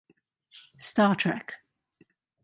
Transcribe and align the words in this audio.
Star 0.77 1.13
Trek 1.13 1.61